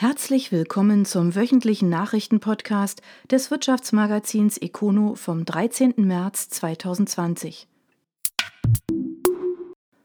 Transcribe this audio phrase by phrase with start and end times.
[0.00, 3.02] Herzlich willkommen zum wöchentlichen Nachrichtenpodcast
[3.32, 5.94] des Wirtschaftsmagazins Econo vom 13.
[5.96, 7.66] März 2020.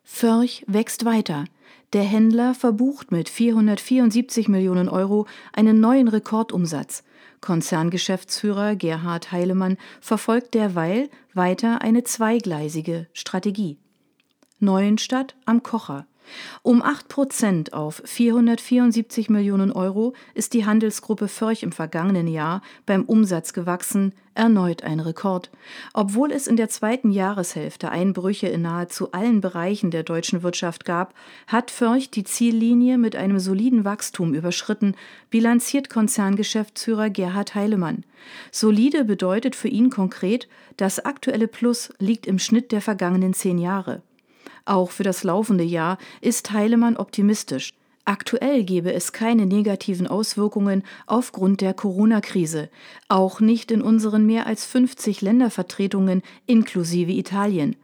[0.01, 1.45] Förch wächst weiter.
[1.93, 7.03] Der Händler verbucht mit 474 Millionen Euro einen neuen Rekordumsatz.
[7.39, 13.77] Konzerngeschäftsführer Gerhard Heilemann verfolgt derweil weiter eine zweigleisige Strategie.
[14.57, 16.07] Neuenstadt am Kocher.
[16.61, 23.03] Um 8 Prozent auf 474 Millionen Euro ist die Handelsgruppe Förch im vergangenen Jahr beim
[23.03, 25.51] Umsatz gewachsen, erneut ein Rekord.
[25.93, 31.13] Obwohl es in der zweiten Jahreshälfte Einbrüche in nahezu allen Bereichen der deutschen Wirtschaft gab,
[31.47, 34.95] hat Förch die Ziellinie mit einem soliden Wachstum überschritten,
[35.29, 38.03] bilanziert Konzerngeschäftsführer Gerhard Heilemann.
[38.51, 40.47] Solide bedeutet für ihn konkret,
[40.77, 44.01] das aktuelle Plus liegt im Schnitt der vergangenen zehn Jahre.
[44.65, 47.73] Auch für das laufende Jahr ist Heilemann optimistisch.
[48.05, 52.69] Aktuell gebe es keine negativen Auswirkungen aufgrund der Corona-Krise,
[53.07, 57.77] auch nicht in unseren mehr als 50 Ländervertretungen inklusive Italien.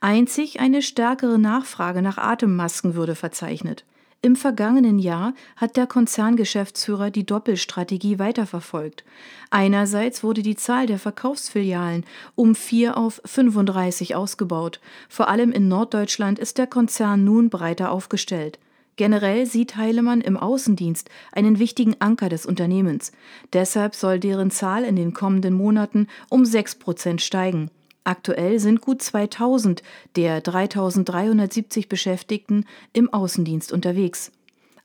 [0.00, 3.84] Einzig eine stärkere Nachfrage nach Atemmasken würde verzeichnet.
[4.26, 9.04] Im vergangenen Jahr hat der Konzerngeschäftsführer die Doppelstrategie weiterverfolgt.
[9.50, 14.80] Einerseits wurde die Zahl der Verkaufsfilialen um vier auf 35 ausgebaut.
[15.08, 18.58] Vor allem in Norddeutschland ist der Konzern nun breiter aufgestellt.
[18.96, 23.12] Generell sieht Heilemann im Außendienst einen wichtigen Anker des Unternehmens.
[23.52, 27.70] Deshalb soll deren Zahl in den kommenden Monaten um sechs Prozent steigen.
[28.06, 29.82] Aktuell sind gut 2000
[30.14, 34.30] der 3370 Beschäftigten im Außendienst unterwegs.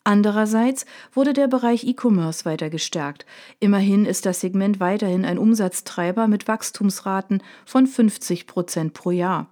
[0.03, 3.27] Andererseits wurde der Bereich E-Commerce weiter gestärkt.
[3.59, 9.51] Immerhin ist das Segment weiterhin ein Umsatztreiber mit Wachstumsraten von 50 Prozent pro Jahr.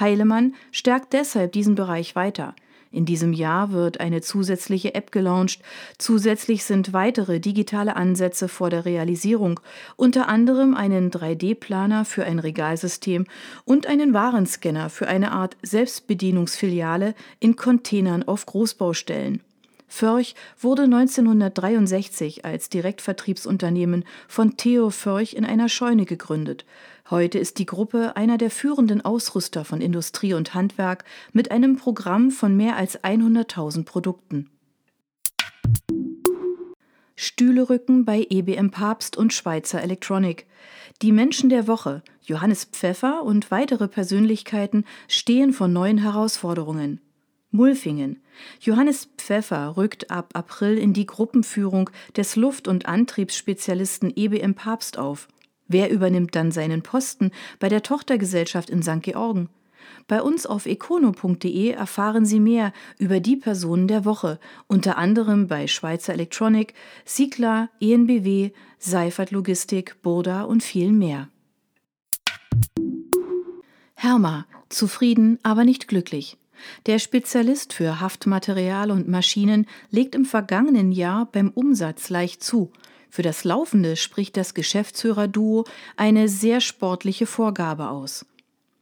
[0.00, 2.56] Heilemann stärkt deshalb diesen Bereich weiter.
[2.94, 5.60] In diesem Jahr wird eine zusätzliche App gelauncht.
[5.98, 9.58] Zusätzlich sind weitere digitale Ansätze vor der Realisierung,
[9.96, 13.26] unter anderem einen 3D-Planer für ein Regalsystem
[13.64, 19.42] und einen Warenscanner für eine Art Selbstbedienungsfiliale in Containern auf Großbaustellen.
[19.88, 26.64] Förch wurde 1963 als Direktvertriebsunternehmen von Theo Förch in einer Scheune gegründet.
[27.10, 31.04] Heute ist die Gruppe einer der führenden Ausrüster von Industrie und Handwerk
[31.34, 34.48] mit einem Programm von mehr als 100.000 Produkten.
[37.14, 40.46] Stühlerücken bei EBM Papst und Schweizer Electronic.
[41.02, 47.02] Die Menschen der Woche, Johannes Pfeffer und weitere Persönlichkeiten stehen vor neuen Herausforderungen.
[47.50, 48.22] Mulfingen.
[48.60, 55.28] Johannes Pfeffer rückt ab April in die Gruppenführung des Luft- und Antriebsspezialisten EBM Papst auf.
[55.66, 59.02] Wer übernimmt dann seinen Posten bei der Tochtergesellschaft in St.
[59.02, 59.48] Georgen?
[60.06, 65.66] Bei uns auf econo.de erfahren Sie mehr über die Personen der Woche, unter anderem bei
[65.66, 66.74] Schweizer Electronic,
[67.04, 71.28] Sigla, ENBW, Seifert Logistik, Burda und vielen mehr.
[73.94, 76.36] Herma, zufrieden, aber nicht glücklich.
[76.86, 82.70] Der Spezialist für Haftmaterial und Maschinen legt im vergangenen Jahr beim Umsatz leicht zu.
[83.14, 85.66] Für das Laufende spricht das Geschäftsführerduo
[85.96, 88.26] eine sehr sportliche Vorgabe aus.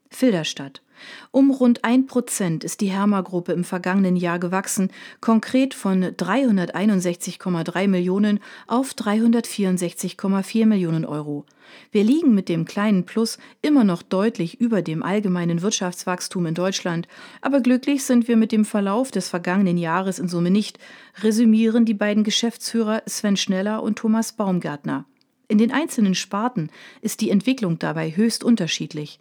[0.09, 0.81] Filderstadt.
[1.30, 4.90] Um rund ein Prozent ist die Herma-Gruppe im vergangenen Jahr gewachsen,
[5.20, 11.46] konkret von 361,3 Millionen auf 364,4 Millionen Euro.
[11.91, 17.08] Wir liegen mit dem kleinen Plus immer noch deutlich über dem allgemeinen Wirtschaftswachstum in Deutschland,
[17.41, 20.78] aber glücklich sind wir mit dem Verlauf des vergangenen Jahres in Summe nicht,
[21.22, 25.06] resümieren die beiden Geschäftsführer Sven Schneller und Thomas Baumgärtner.
[25.52, 26.70] In den einzelnen Sparten
[27.02, 29.20] ist die Entwicklung dabei höchst unterschiedlich.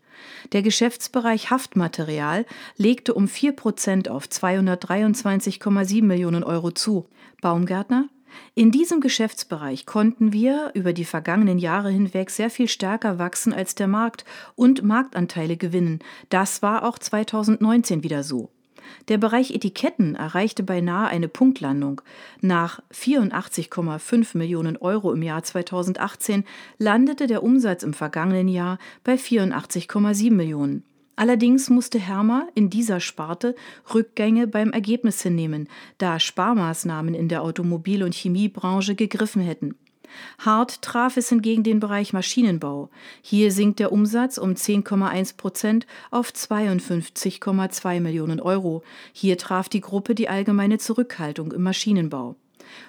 [0.53, 2.45] Der Geschäftsbereich Haftmaterial
[2.77, 7.05] legte um 4 Prozent auf 223,7 Millionen Euro zu.
[7.41, 8.07] Baumgärtner?
[8.55, 13.75] In diesem Geschäftsbereich konnten wir über die vergangenen Jahre hinweg sehr viel stärker wachsen als
[13.75, 14.23] der Markt
[14.55, 15.99] und Marktanteile gewinnen.
[16.29, 18.51] Das war auch 2019 wieder so.
[19.07, 22.01] Der Bereich Etiketten erreichte beinahe eine Punktlandung.
[22.41, 26.43] Nach 84,5 Millionen Euro im Jahr 2018
[26.77, 30.83] landete der Umsatz im vergangenen Jahr bei 84,7 Millionen.
[31.15, 33.55] Allerdings musste Hermer in dieser Sparte
[33.93, 35.67] Rückgänge beim Ergebnis hinnehmen,
[35.97, 39.75] da Sparmaßnahmen in der Automobil- und Chemiebranche gegriffen hätten.
[40.39, 42.89] Hart traf es hingegen den Bereich Maschinenbau.
[43.21, 48.83] Hier sinkt der Umsatz um 10,1 Prozent auf 52,2 Millionen Euro.
[49.13, 52.35] Hier traf die Gruppe die allgemeine Zurückhaltung im Maschinenbau.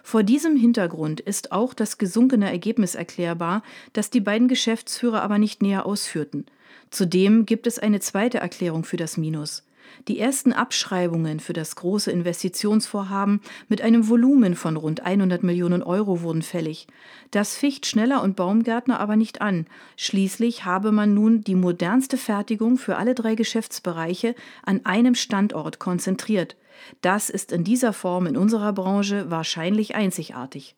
[0.02, 5.62] Vor diesem Hintergrund ist auch das gesunkene Ergebnis erklärbar, das die beiden Geschäftsführer aber nicht
[5.62, 6.46] näher ausführten.
[6.90, 9.64] Zudem gibt es eine zweite Erklärung für das Minus.
[10.08, 16.22] Die ersten Abschreibungen für das große Investitionsvorhaben mit einem Volumen von rund 100 Millionen Euro
[16.22, 16.86] wurden fällig.
[17.30, 19.66] Das ficht Schneller und Baumgärtner aber nicht an.
[19.96, 24.34] Schließlich habe man nun die modernste Fertigung für alle drei Geschäftsbereiche
[24.64, 26.56] an einem Standort konzentriert.
[27.00, 30.74] Das ist in dieser Form in unserer Branche wahrscheinlich einzigartig.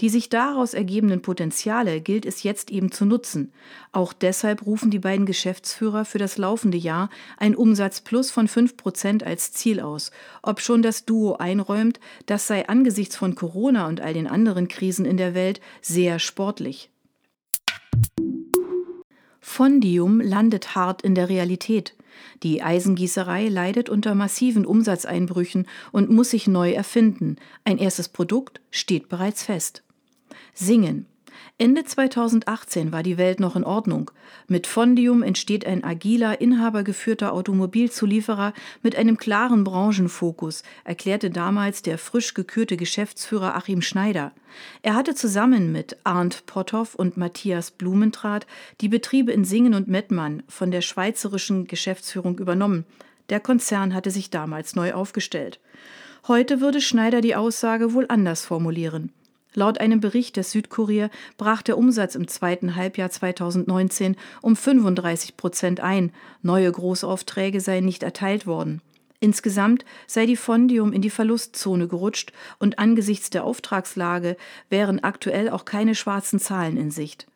[0.00, 3.52] Die sich daraus ergebenden Potenziale gilt es jetzt eben zu nutzen.
[3.92, 9.24] Auch deshalb rufen die beiden Geschäftsführer für das laufende Jahr ein Umsatzplus von 5 Prozent
[9.24, 10.10] als Ziel aus,
[10.42, 15.04] ob schon das Duo einräumt, das sei angesichts von Corona und all den anderen Krisen
[15.04, 16.90] in der Welt sehr sportlich.
[19.40, 21.94] Fondium landet hart in der Realität.
[22.42, 27.36] Die Eisengießerei leidet unter massiven Umsatzeinbrüchen und muss sich neu erfinden.
[27.64, 29.82] Ein erstes Produkt steht bereits fest.
[30.54, 31.06] Singen.
[31.60, 34.10] Ende 2018 war die Welt noch in Ordnung.
[34.48, 42.32] Mit Fondium entsteht ein agiler, inhabergeführter Automobilzulieferer mit einem klaren Branchenfokus, erklärte damals der frisch
[42.32, 44.32] gekürte Geschäftsführer Achim Schneider.
[44.80, 48.46] Er hatte zusammen mit Arndt Potthoff und Matthias Blumentrath
[48.80, 52.86] die Betriebe in Singen und Mettmann von der schweizerischen Geschäftsführung übernommen.
[53.28, 55.60] Der Konzern hatte sich damals neu aufgestellt.
[56.26, 59.12] Heute würde Schneider die Aussage wohl anders formulieren.
[59.54, 65.80] Laut einem Bericht des Südkurier brach der Umsatz im zweiten Halbjahr 2019 um 35 Prozent
[65.80, 66.12] ein.
[66.42, 68.80] Neue Großaufträge seien nicht erteilt worden.
[69.18, 74.36] Insgesamt sei die Fondium in die Verlustzone gerutscht und angesichts der Auftragslage
[74.70, 77.26] wären aktuell auch keine schwarzen Zahlen in Sicht.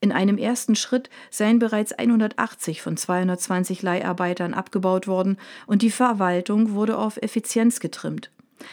[0.00, 5.36] In einem ersten Schritt seien bereits 180 von 220 Leiharbeitern abgebaut worden
[5.66, 8.30] und die Verwaltung wurde auf Effizienz getrimmt.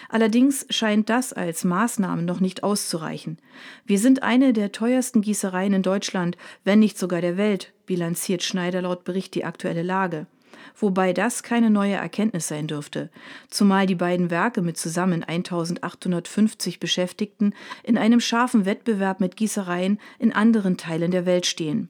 [0.10, 3.38] Allerdings scheint das als Maßnahme noch nicht auszureichen.
[3.86, 8.82] Wir sind eine der teuersten Gießereien in Deutschland, wenn nicht sogar der Welt, bilanziert Schneider
[8.82, 10.28] laut Bericht die aktuelle Lage.
[10.76, 13.10] Wobei das keine neue Erkenntnis sein dürfte,
[13.50, 17.54] zumal die beiden Werke mit zusammen 1850 Beschäftigten
[17.84, 21.90] in einem scharfen Wettbewerb mit Gießereien in anderen Teilen der Welt stehen.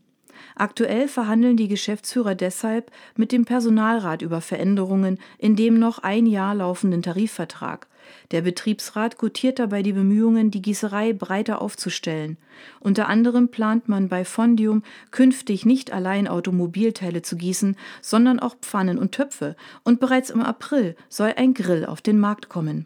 [0.56, 6.56] Aktuell verhandeln die Geschäftsführer deshalb mit dem Personalrat über Veränderungen in dem noch ein Jahr
[6.56, 7.88] laufenden Tarifvertrag.
[8.32, 12.38] Der Betriebsrat gutiert dabei die Bemühungen, die Gießerei breiter aufzustellen.
[12.80, 18.98] Unter anderem plant man bei Fondium künftig nicht allein Automobilteile zu gießen, sondern auch Pfannen
[18.98, 22.86] und Töpfe, und bereits im April soll ein Grill auf den Markt kommen.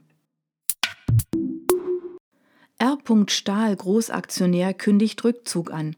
[2.77, 2.97] R.
[3.27, 5.95] Stahl Großaktionär kündigt Rückzug an.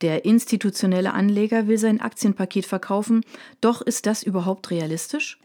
[0.00, 3.24] Der institutionelle Anleger will sein Aktienpaket verkaufen,
[3.60, 5.38] doch ist das überhaupt realistisch?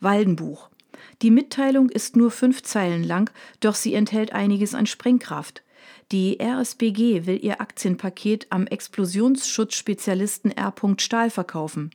[0.00, 0.68] Waldenbuch.
[1.22, 5.62] Die Mitteilung ist nur fünf Zeilen lang, doch sie enthält einiges an Sprengkraft.
[6.12, 10.72] Die RSBG will ihr Aktienpaket am Explosionsschutzspezialisten R.
[10.98, 11.90] Stahl verkaufen.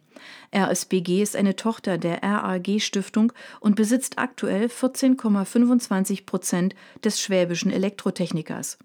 [0.54, 3.32] RSBG ist eine Tochter der RAG Stiftung
[3.62, 8.78] und besitzt aktuell 14,25 Prozent des schwäbischen Elektrotechnikers.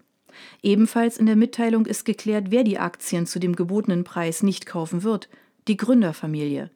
[0.63, 5.03] Ebenfalls in der Mitteilung ist geklärt, wer die Aktien zu dem gebotenen Preis nicht kaufen
[5.03, 5.29] wird.
[5.67, 6.69] Die Gründerfamilie.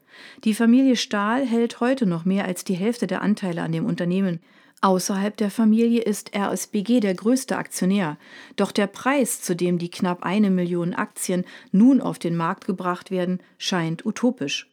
[0.43, 4.39] Die Familie Stahl hält heute noch mehr als die Hälfte der Anteile an dem Unternehmen.
[4.81, 8.17] Außerhalb der Familie ist RSBG der größte Aktionär.
[8.55, 13.11] Doch der Preis, zu dem die knapp eine Million Aktien nun auf den Markt gebracht
[13.11, 14.70] werden, scheint utopisch.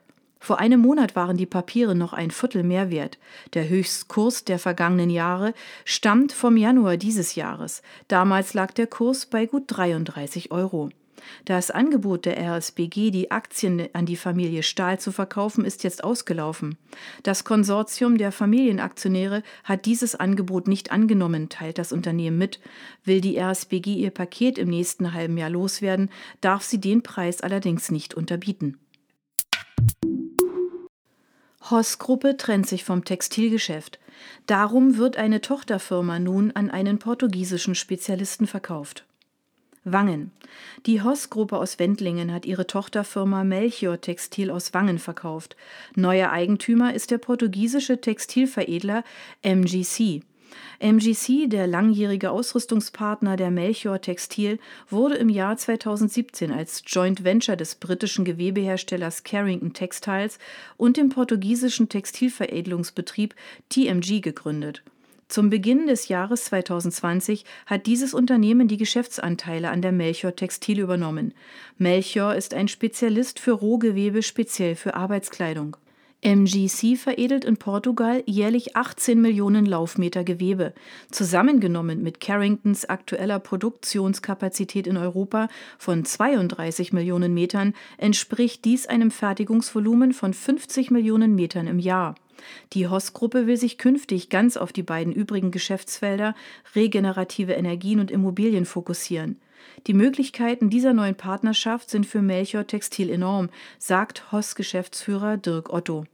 [0.42, 3.18] Vor einem Monat waren die Papiere noch ein Viertel mehr wert.
[3.52, 5.52] Der Höchstkurs der vergangenen Jahre
[5.84, 7.82] stammt vom Januar dieses Jahres.
[8.08, 10.88] Damals lag der Kurs bei gut 33 Euro.
[11.44, 16.78] Das Angebot der RSBG, die Aktien an die Familie Stahl zu verkaufen, ist jetzt ausgelaufen.
[17.22, 22.60] Das Konsortium der Familienaktionäre hat dieses Angebot nicht angenommen, teilt das Unternehmen mit.
[23.04, 27.90] Will die RSBG ihr Paket im nächsten halben Jahr loswerden, darf sie den Preis allerdings
[27.90, 28.78] nicht unterbieten.
[31.70, 33.98] Hoss-Gruppe trennt sich vom Textilgeschäft.
[34.46, 39.04] Darum wird eine Tochterfirma nun an einen portugiesischen Spezialisten verkauft.
[39.84, 40.30] Wangen.
[40.84, 45.56] Die Hoss-Gruppe aus Wendlingen hat ihre Tochterfirma Melchior Textil aus Wangen verkauft.
[45.94, 49.04] Neuer Eigentümer ist der portugiesische Textilveredler
[49.42, 50.22] MGC.
[50.78, 57.74] MGC, der langjährige Ausrüstungspartner der Melchior Textil, wurde im Jahr 2017 als Joint Venture des
[57.74, 60.38] britischen Gewebeherstellers Carrington Textiles
[60.76, 63.34] und dem portugiesischen Textilveredelungsbetrieb
[63.68, 64.82] TMG gegründet.
[65.30, 71.34] Zum Beginn des Jahres 2020 hat dieses Unternehmen die Geschäftsanteile an der Melchior Textil übernommen.
[71.78, 75.76] Melchior ist ein Spezialist für Rohgewebe speziell für Arbeitskleidung.
[76.22, 80.74] MGC veredelt in Portugal jährlich 18 Millionen Laufmeter Gewebe.
[81.10, 85.48] Zusammengenommen mit Carringtons aktueller Produktionskapazität in Europa
[85.78, 92.14] von 32 Millionen Metern entspricht dies einem Fertigungsvolumen von 50 Millionen Metern im Jahr.
[92.74, 96.34] Die Hoss-Gruppe will sich künftig ganz auf die beiden übrigen Geschäftsfelder
[96.74, 99.40] regenerative Energien und Immobilien fokussieren.
[99.86, 106.04] Die Möglichkeiten dieser neuen Partnerschaft sind für Melchior Textil enorm, sagt Hoss-Geschäftsführer Dirk Otto.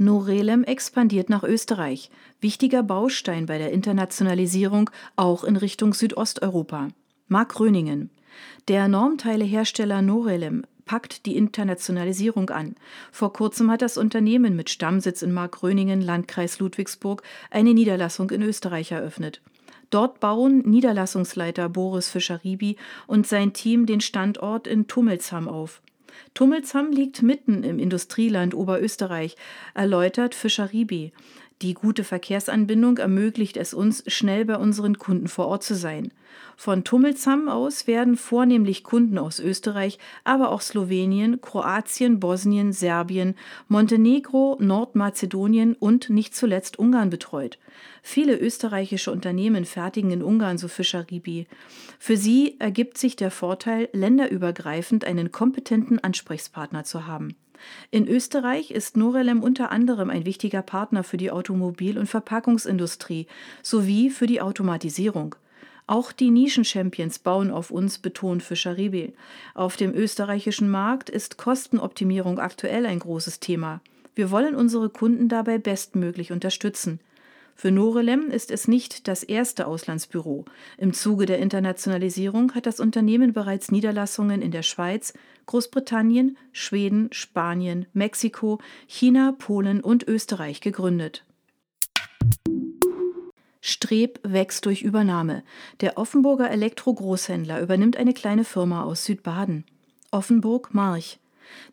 [0.00, 6.88] Norelem expandiert nach Österreich, wichtiger Baustein bei der Internationalisierung auch in Richtung Südosteuropa.
[7.26, 8.10] Mark Röningen.
[8.68, 12.76] Der Normteilehersteller Norelem packt die Internationalisierung an.
[13.10, 18.92] Vor kurzem hat das Unternehmen mit Stammsitz in Markgröningen, Landkreis Ludwigsburg, eine Niederlassung in Österreich
[18.92, 19.40] eröffnet.
[19.90, 22.76] Dort bauen Niederlassungsleiter Boris Fischer-Ribi
[23.06, 25.80] und sein Team den Standort in Tummelsheim auf.
[26.34, 29.36] Tummelsheim liegt mitten im Industrieland Oberösterreich,
[29.74, 31.12] erläutert Fischer-Ribi.
[31.60, 36.12] Die gute Verkehrsanbindung ermöglicht es uns, schnell bei unseren Kunden vor Ort zu sein.
[36.56, 43.34] Von Tummelsam aus werden vornehmlich Kunden aus Österreich, aber auch Slowenien, Kroatien, Bosnien, Serbien,
[43.66, 47.58] Montenegro, Nordmazedonien und nicht zuletzt Ungarn betreut.
[48.02, 51.48] Viele österreichische Unternehmen fertigen in Ungarn, so Fischer Ribi.
[51.98, 57.34] Für sie ergibt sich der Vorteil, länderübergreifend einen kompetenten Ansprechpartner zu haben.
[57.90, 63.26] In Österreich ist Norelem unter anderem ein wichtiger Partner für die Automobil- und Verpackungsindustrie
[63.62, 65.34] sowie für die Automatisierung.
[65.86, 69.14] Auch die Nischen-Champions bauen auf uns, betont Fischer Riebel.
[69.54, 73.80] Auf dem österreichischen Markt ist Kostenoptimierung aktuell ein großes Thema.
[74.14, 77.00] Wir wollen unsere Kunden dabei bestmöglich unterstützen.
[77.60, 80.44] Für Norelem ist es nicht das erste Auslandsbüro.
[80.76, 85.12] Im Zuge der Internationalisierung hat das Unternehmen bereits Niederlassungen in der Schweiz,
[85.46, 91.24] Großbritannien, Schweden, Spanien, Mexiko, China, Polen und Österreich gegründet.
[93.60, 95.42] Streb wächst durch Übernahme.
[95.80, 99.64] Der Offenburger Elektro-Großhändler übernimmt eine kleine Firma aus Südbaden.
[100.12, 101.18] Offenburg-March.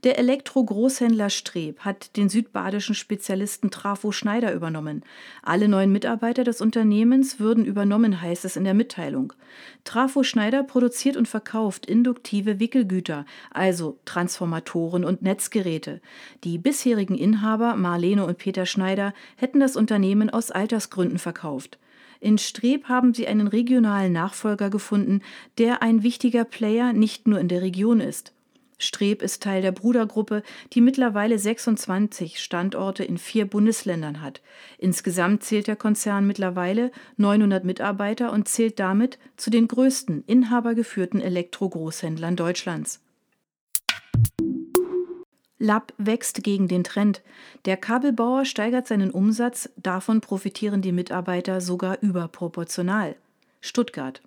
[0.03, 5.03] Der Elektro-Großhändler Streb hat den südbadischen Spezialisten Trafo Schneider übernommen.
[5.41, 9.34] Alle neuen Mitarbeiter des Unternehmens würden übernommen, heißt es in der Mitteilung.
[9.84, 16.01] Trafo Schneider produziert und verkauft induktive Wickelgüter, also Transformatoren und Netzgeräte.
[16.44, 21.79] Die bisherigen Inhaber Marlene und Peter Schneider hätten das Unternehmen aus Altersgründen verkauft.
[22.20, 25.22] In Streb haben sie einen regionalen Nachfolger gefunden,
[25.58, 28.35] der ein wichtiger Player nicht nur in der Region ist.
[28.77, 34.41] Streb ist Teil der Brudergruppe, die mittlerweile 26 Standorte in vier Bundesländern hat.
[34.77, 42.36] Insgesamt zählt der Konzern mittlerweile 900 Mitarbeiter und zählt damit zu den größten inhabergeführten Elektro-Großhändlern
[42.36, 43.01] Deutschlands.
[45.58, 47.22] Lab wächst gegen den Trend.
[47.63, 53.15] Der Kabelbauer steigert seinen Umsatz, davon profitieren die Mitarbeiter sogar überproportional.
[53.62, 54.22] Stuttgart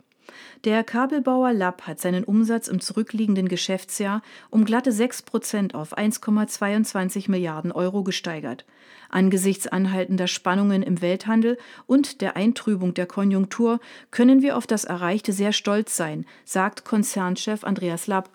[0.64, 7.30] der Kabelbauer Lapp hat seinen Umsatz im zurückliegenden Geschäftsjahr um glatte 6 Prozent auf 1,22
[7.30, 8.64] Milliarden Euro gesteigert.
[9.10, 13.80] Angesichts anhaltender Spannungen im Welthandel und der Eintrübung der Konjunktur
[14.10, 18.30] können wir auf das Erreichte sehr stolz sein, sagt Konzernchef Andreas Lapp.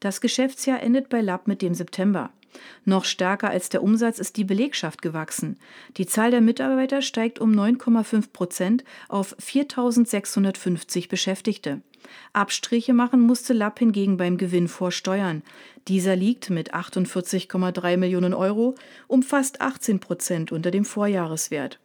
[0.00, 2.30] Das Geschäftsjahr endet bei Lapp mit dem September.
[2.84, 5.58] Noch stärker als der Umsatz ist die Belegschaft gewachsen.
[5.96, 11.80] Die Zahl der Mitarbeiter steigt um 9,5 Prozent auf 4.650 Beschäftigte.
[12.32, 15.42] Abstriche machen musste Lapp hingegen beim Gewinn vor Steuern.
[15.88, 18.74] Dieser liegt mit 48,3 Millionen Euro
[19.06, 21.80] um fast 18 Prozent unter dem Vorjahreswert.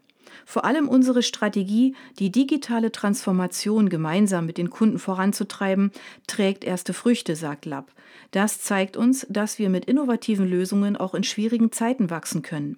[0.46, 5.92] Vor allem unsere Strategie, die digitale Transformation gemeinsam mit den Kunden voranzutreiben,
[6.28, 7.92] trägt erste Früchte, sagt Lapp.
[8.32, 12.78] Das zeigt uns, dass wir mit innovativen Lösungen auch in schwierigen Zeiten wachsen können.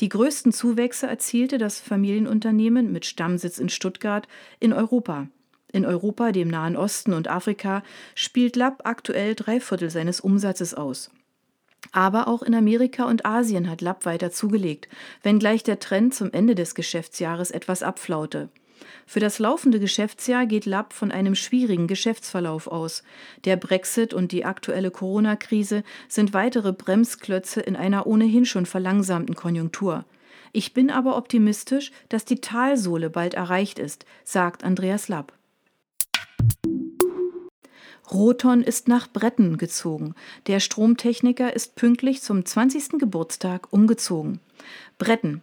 [0.00, 4.28] Die größten Zuwächse erzielte das Familienunternehmen mit Stammsitz in Stuttgart
[4.60, 5.28] in Europa.
[5.72, 7.82] In Europa, dem Nahen Osten und Afrika
[8.14, 11.10] spielt Lapp aktuell drei Viertel seines Umsatzes aus.
[11.92, 14.88] Aber auch in Amerika und Asien hat Lapp weiter zugelegt,
[15.22, 18.48] wenngleich der Trend zum Ende des Geschäftsjahres etwas abflaute.
[19.06, 23.02] Für das laufende Geschäftsjahr geht Lapp von einem schwierigen Geschäftsverlauf aus.
[23.44, 30.04] Der Brexit und die aktuelle Corona-Krise sind weitere Bremsklötze in einer ohnehin schon verlangsamten Konjunktur.
[30.52, 35.32] Ich bin aber optimistisch, dass die Talsohle bald erreicht ist, sagt Andreas Lapp.
[38.12, 40.14] Roton ist nach Bretten gezogen.
[40.46, 42.98] Der Stromtechniker ist pünktlich zum 20.
[42.98, 44.40] Geburtstag umgezogen.
[44.98, 45.40] Bretten.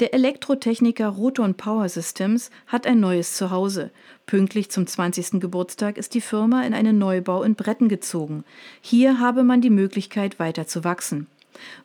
[0.00, 3.90] Der Elektrotechniker Roton Power Systems hat ein neues Zuhause.
[4.26, 5.40] Pünktlich zum 20.
[5.40, 8.44] Geburtstag ist die Firma in einen Neubau in Bretten gezogen.
[8.80, 11.26] Hier habe man die Möglichkeit, weiter zu wachsen.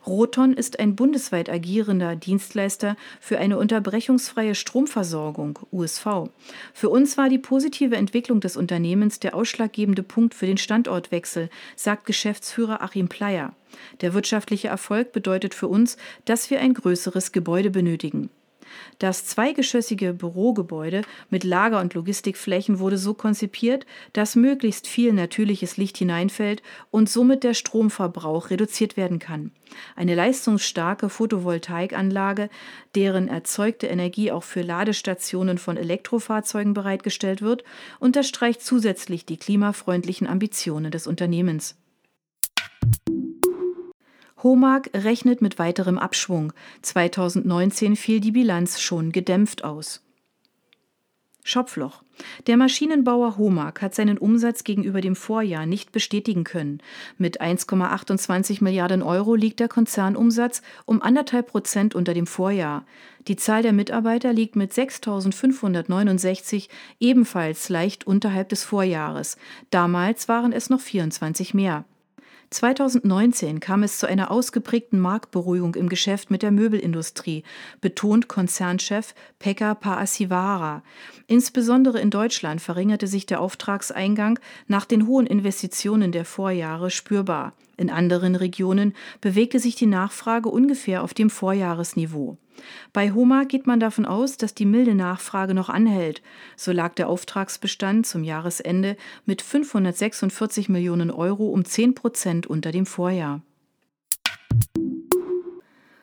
[0.06, 6.28] Roton ist ein bundesweit agierender Dienstleister für eine unterbrechungsfreie Stromversorgung USV.
[6.72, 12.06] Für uns war die positive Entwicklung des Unternehmens der ausschlaggebende Punkt für den Standortwechsel, sagt
[12.06, 13.54] Geschäftsführer Achim Pleier.
[14.00, 18.30] Der wirtschaftliche Erfolg bedeutet für uns, dass wir ein größeres Gebäude benötigen.
[18.98, 25.98] Das zweigeschossige Bürogebäude mit Lager- und Logistikflächen wurde so konzipiert, dass möglichst viel natürliches Licht
[25.98, 29.52] hineinfällt und somit der Stromverbrauch reduziert werden kann.
[29.96, 32.50] Eine leistungsstarke Photovoltaikanlage,
[32.94, 37.64] deren erzeugte Energie auch für Ladestationen von Elektrofahrzeugen bereitgestellt wird,
[38.00, 41.76] unterstreicht zusätzlich die klimafreundlichen Ambitionen des Unternehmens.
[44.42, 46.52] Homag rechnet mit weiterem Abschwung.
[46.82, 50.02] 2019 fiel die Bilanz schon gedämpft aus.
[51.44, 52.04] Schopfloch.
[52.46, 56.78] Der Maschinenbauer Homag hat seinen Umsatz gegenüber dem Vorjahr nicht bestätigen können.
[57.18, 62.86] Mit 1,28 Milliarden Euro liegt der Konzernumsatz um anderthalb Prozent unter dem Vorjahr.
[63.26, 66.68] Die Zahl der Mitarbeiter liegt mit 6.569
[67.00, 69.36] ebenfalls leicht unterhalb des Vorjahres.
[69.70, 71.84] Damals waren es noch 24 mehr.
[72.52, 77.44] 2019 kam es zu einer ausgeprägten Marktberuhigung im Geschäft mit der Möbelindustrie,
[77.80, 80.82] betont Konzernchef Pekka Paasivara.
[81.26, 87.54] Insbesondere in Deutschland verringerte sich der Auftragseingang nach den hohen Investitionen der Vorjahre spürbar.
[87.76, 92.36] In anderen Regionen bewegte sich die Nachfrage ungefähr auf dem Vorjahresniveau.
[92.92, 96.22] Bei Homa geht man davon aus, dass die milde Nachfrage noch anhält.
[96.56, 102.86] So lag der Auftragsbestand zum Jahresende mit 546 Millionen Euro um 10 Prozent unter dem
[102.86, 103.42] Vorjahr.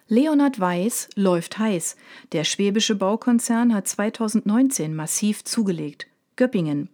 [0.08, 1.96] Leonhard Weiß läuft heiß.
[2.32, 6.08] Der schwäbische Baukonzern hat 2019 massiv zugelegt.
[6.36, 6.89] Göppingen.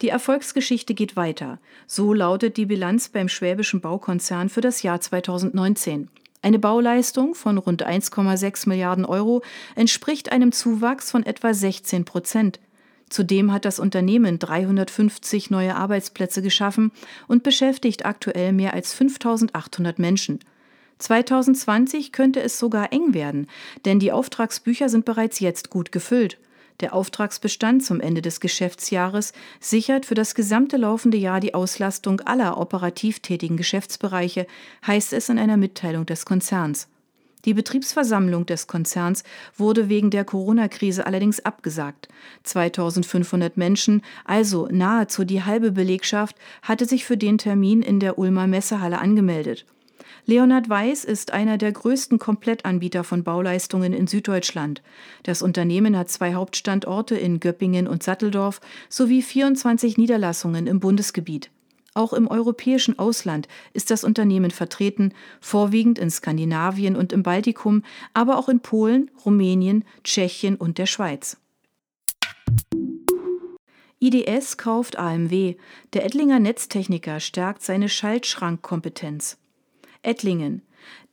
[0.00, 1.58] Die Erfolgsgeschichte geht weiter.
[1.86, 6.08] So lautet die Bilanz beim schwäbischen Baukonzern für das Jahr 2019.
[6.46, 9.42] Eine Bauleistung von rund 1,6 Milliarden Euro
[9.74, 12.60] entspricht einem Zuwachs von etwa 16 Prozent.
[13.10, 16.92] Zudem hat das Unternehmen 350 neue Arbeitsplätze geschaffen
[17.26, 20.38] und beschäftigt aktuell mehr als 5800 Menschen.
[20.98, 23.48] 2020 könnte es sogar eng werden,
[23.84, 26.38] denn die Auftragsbücher sind bereits jetzt gut gefüllt.
[26.80, 32.58] Der Auftragsbestand zum Ende des Geschäftsjahres sichert für das gesamte laufende Jahr die Auslastung aller
[32.58, 34.46] operativ tätigen Geschäftsbereiche,
[34.86, 36.88] heißt es in einer Mitteilung des Konzerns.
[37.46, 39.22] Die Betriebsversammlung des Konzerns
[39.56, 42.08] wurde wegen der Corona-Krise allerdings abgesagt.
[42.42, 48.48] 2500 Menschen, also nahezu die halbe Belegschaft, hatte sich für den Termin in der Ulmer
[48.48, 49.64] Messehalle angemeldet.
[50.28, 54.82] Leonhard Weiß ist einer der größten Komplettanbieter von Bauleistungen in Süddeutschland.
[55.22, 61.52] Das Unternehmen hat zwei Hauptstandorte in Göppingen und Satteldorf sowie 24 Niederlassungen im Bundesgebiet.
[61.94, 68.36] Auch im europäischen Ausland ist das Unternehmen vertreten, vorwiegend in Skandinavien und im Baltikum, aber
[68.36, 71.36] auch in Polen, Rumänien, Tschechien und der Schweiz.
[74.00, 75.54] IDS kauft AMW.
[75.92, 79.38] Der Ettlinger Netztechniker stärkt seine Schaltschrankkompetenz.
[80.06, 80.62] Ettlingen.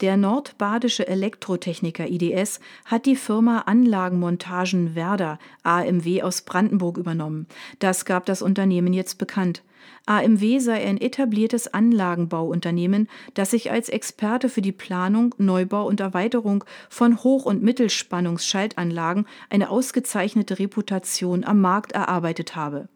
[0.02, 7.48] Der nordbadische Elektrotechniker IDS hat die Firma Anlagenmontagen Werder AMW aus Brandenburg übernommen.
[7.80, 9.64] Das gab das Unternehmen jetzt bekannt.
[10.06, 16.64] AMW sei ein etabliertes Anlagenbauunternehmen, das sich als Experte für die Planung, Neubau und Erweiterung
[16.90, 22.90] von Hoch- und Mittelspannungsschaltanlagen eine ausgezeichnete Reputation am Markt erarbeitet habe.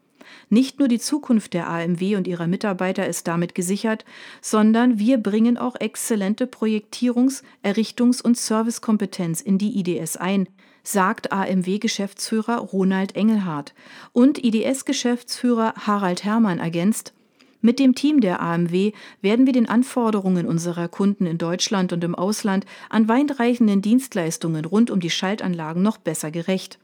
[0.50, 4.04] Nicht nur die Zukunft der AMW und ihrer Mitarbeiter ist damit gesichert,
[4.40, 10.48] sondern wir bringen auch exzellente Projektierungs-, Errichtungs- und Servicekompetenz in die IDS ein,
[10.82, 13.74] sagt AMW-Geschäftsführer Ronald Engelhardt.
[14.12, 17.12] Und IDS-Geschäftsführer Harald Herrmann ergänzt,
[17.60, 22.14] mit dem Team der AMW werden wir den Anforderungen unserer Kunden in Deutschland und im
[22.14, 26.78] Ausland an weitreichenden Dienstleistungen rund um die Schaltanlagen noch besser gerecht.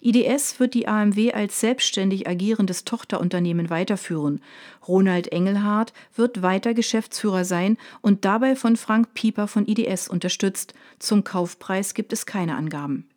[0.00, 4.40] IDS wird die AMW als selbstständig agierendes Tochterunternehmen weiterführen.
[4.86, 10.74] Ronald Engelhardt wird weiter Geschäftsführer sein und dabei von Frank Pieper von IDS unterstützt.
[10.98, 13.08] Zum Kaufpreis gibt es keine Angaben.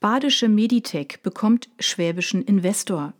[0.00, 3.14] Badische Meditech bekommt schwäbischen Investor.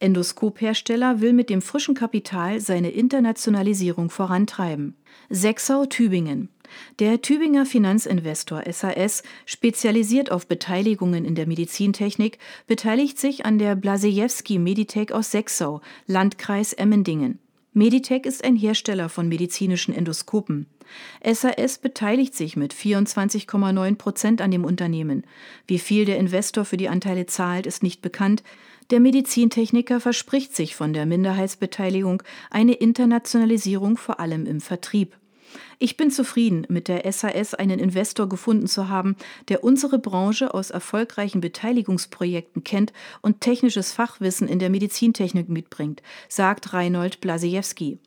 [0.00, 4.96] Endoskophersteller will mit dem frischen Kapital seine Internationalisierung vorantreiben.
[5.28, 6.48] Sechsau Tübingen.
[6.98, 14.58] Der Tübinger Finanzinvestor SAS, spezialisiert auf Beteiligungen in der Medizintechnik, beteiligt sich an der Blasejewski
[14.58, 17.38] Meditech aus Sechsau, Landkreis Emmendingen.
[17.72, 20.66] Meditech ist ein Hersteller von medizinischen Endoskopen.
[21.22, 25.24] SAS beteiligt sich mit 24,9 Prozent an dem Unternehmen.
[25.66, 28.42] Wie viel der Investor für die Anteile zahlt, ist nicht bekannt.
[28.90, 35.14] Der Medizintechniker verspricht sich von der Minderheitsbeteiligung eine Internationalisierung vor allem im Vertrieb.
[35.78, 39.16] Ich bin zufrieden, mit der SAS einen Investor gefunden zu haben,
[39.48, 46.72] der unsere Branche aus erfolgreichen Beteiligungsprojekten kennt und technisches Fachwissen in der Medizintechnik mitbringt, sagt
[46.72, 47.98] Reinhold Blasejewski.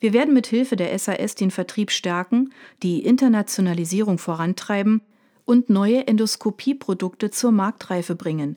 [0.00, 5.02] Wir werden mit Hilfe der SAS den Vertrieb stärken, die Internationalisierung vorantreiben
[5.44, 8.56] und neue Endoskopieprodukte zur Marktreife bringen.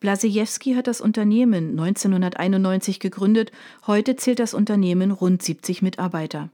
[0.00, 3.52] Blasejewski hat das Unternehmen 1991 gegründet,
[3.86, 6.50] heute zählt das Unternehmen rund 70 Mitarbeiter.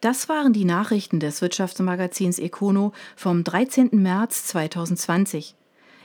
[0.00, 3.90] Das waren die Nachrichten des Wirtschaftsmagazins Econo vom 13.
[3.92, 5.56] März 2020.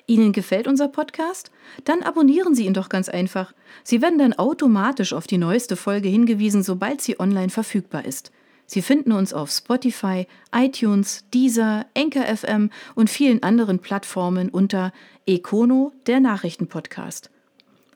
[0.07, 1.51] Ihnen gefällt unser Podcast?
[1.83, 3.53] Dann abonnieren Sie ihn doch ganz einfach.
[3.83, 8.31] Sie werden dann automatisch auf die neueste Folge hingewiesen, sobald sie online verfügbar ist.
[8.65, 14.91] Sie finden uns auf Spotify, iTunes, Deezer, Anchor FM und vielen anderen Plattformen unter
[15.27, 17.29] Econo, der Nachrichtenpodcast.